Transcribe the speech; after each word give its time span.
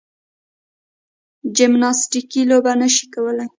جمناستیکي 1.57 2.41
لوبه 2.49 2.73
نه 2.81 2.87
شي 2.95 3.05
کولای. 3.13 3.47